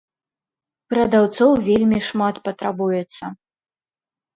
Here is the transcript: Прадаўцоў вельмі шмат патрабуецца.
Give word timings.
Прадаўцоў 0.93 1.51
вельмі 1.69 2.03
шмат 2.09 2.35
патрабуецца. 2.49 3.23